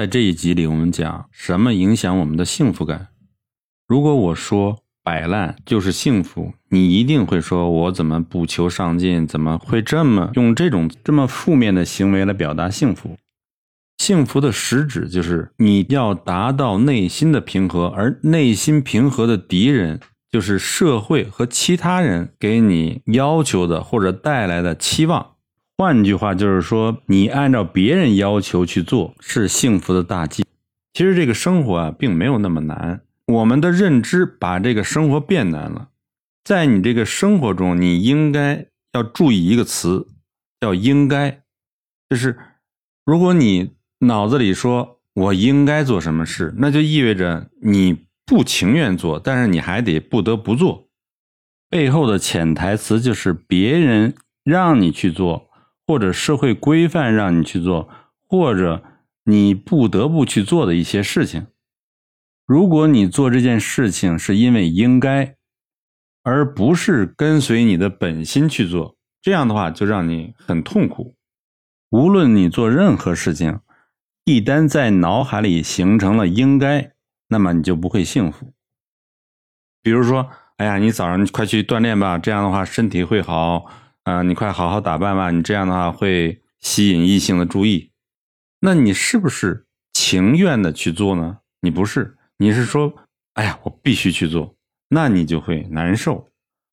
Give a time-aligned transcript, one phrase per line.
[0.00, 3.08] 在这一集里，我们讲什么影响我们的幸福感。
[3.86, 9.26] 如果我说摆烂就是幸福，你一定会说：“我怎么不求上进？
[9.26, 13.18] 怎么会这么用这种这么负面的行为来表达幸福？”
[14.02, 20.00] 幸福的实质就是你要达到内心的平和，而内心平和的敌人
[20.32, 25.32] 就是社会和其他人给你要求的或者带来的期望。
[25.80, 30.44] 换句话就是说，你按照别人要求去做是幸福的大忌。
[30.92, 33.00] 其实这个生活啊，并没有那么难。
[33.24, 35.88] 我们的认知把这个生活变难了。
[36.44, 40.06] 在你这个生活中，你应该要注意一个词，
[40.60, 41.40] 叫“应该”，
[42.10, 42.38] 就是
[43.06, 43.70] 如果你。
[44.02, 50.88] 脑子里说我应该做什么事，那就意味着你不情愿做，但是你还得不得不做。
[51.68, 55.49] 背后的潜台词就是别人让你去做，
[55.90, 57.88] 或者社会规范让你去做，
[58.28, 58.84] 或者
[59.24, 61.48] 你不得不去做的一些事情。
[62.46, 65.34] 如果你做这件事情是因为应该，
[66.22, 71.16] 而不是跟随你的本心去做，这样的话就让你很痛苦。
[71.90, 73.58] 无论你做任何事情。
[74.24, 76.92] 一旦在脑海里形成了应该，
[77.30, 78.52] 那么你就不会幸福。
[79.82, 83.66] 比如说，哎呀，你早上快去锻炼吧，这样的话身体会好。
[84.10, 87.92] 啊，你快好好打扮吧，你这样的话会吸引异性的注意。
[88.60, 91.38] 那你是不是情愿的去做呢？
[91.60, 92.92] 你不是，你是说，
[93.34, 94.56] 哎呀，我必须去做，
[94.88, 96.28] 那你就会难受。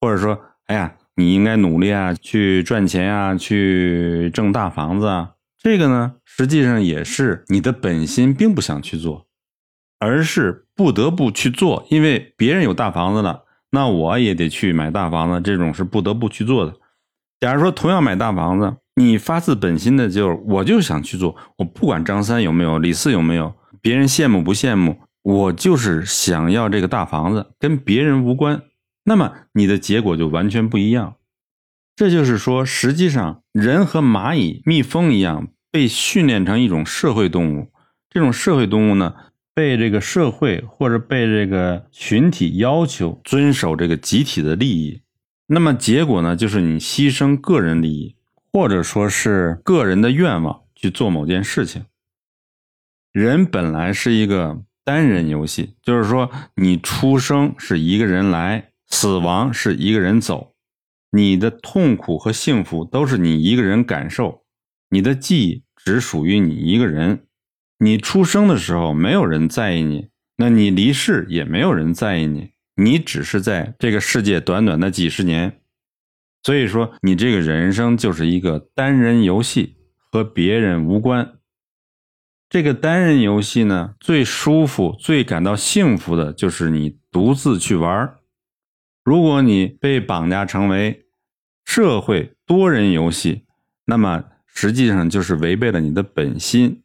[0.00, 5.32] 或者说，哎呀，你应该努力啊，去赚钱啊，去挣大房子啊。
[5.60, 9.26] 这个呢，实际上也是你的本心并不想去做，
[9.98, 16.74] 而是不得不去做，因为别人有大房子了，那我也得去买大房子，这种是不得不去做的。
[17.40, 28.62] 假如说同样买大房子，你发自本心的就是我就想去做，我不管张三有没有，李四有没有，别人羡慕不羡慕，我就是想要这个大房子，跟别人无关，
[29.04, 31.14] 那么你的结果就完全不一样。
[31.94, 37.68] 这就是说，实际上人和蚂蚁、蜜蜂一样，被训练成一种社会动物。
[38.10, 39.14] 这种社会动物呢，
[39.54, 45.02] 被这个社会或者被这个群体要求遵守这个集体的利益。
[45.50, 48.16] 那么结果呢，就是你牺牲个人利益，
[48.52, 51.86] 或者说是个人的愿望去做某件事情。
[53.12, 60.54] 人本来是一个单人游戏，就是说你出生是一个人来，死亡是一个人走。
[61.12, 64.44] 你的痛苦和幸福都是你一个人感受，
[64.90, 67.24] 你的记忆只属于你一个人。
[67.78, 75.60] 你出生的时候没有人在意你，那你离世也没有人在意你，你只是在这个世界短短的几十年。
[76.44, 79.76] 所以说，你这个人生就是一个单人游戏，
[80.10, 81.34] 和别人无关。
[82.48, 88.14] 这个单人游戏呢，最舒服、最感到幸福的就是你独自去玩
[89.04, 91.06] 如果你被绑架成为
[91.64, 93.44] 社会多人游戏，
[93.84, 96.82] 那么实际上就是违背了你的本心，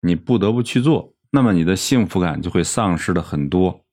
[0.00, 3.83] 你不得不去做，那么你的幸福感就会丧失的很多。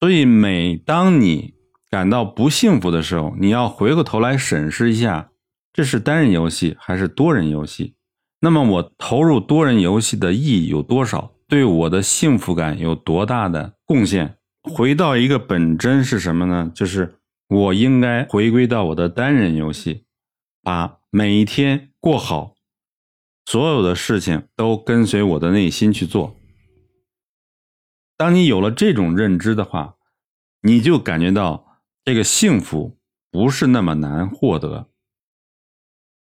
[0.00, 1.54] 所以，每当你
[1.90, 5.30] 感到不幸福的时候，你要回过头来审视一下，
[5.72, 7.94] 这是单人游戏还是多人游戏？
[8.40, 11.32] 那么我投入多人游戏的意义有多少？
[11.48, 14.36] 对我的幸福感有多大的贡献？
[14.62, 16.70] 回到一个本真是什么呢？
[16.72, 17.16] 就是
[17.48, 20.04] 我应该回归到我的单人游戏，
[20.62, 22.54] 把每一天过好，
[23.46, 26.37] 所有的事情都跟随我的内心去做。
[28.18, 29.94] 当你有了这种认知的话，
[30.62, 32.98] 你就感觉到这个幸福
[33.30, 34.88] 不是那么难获得。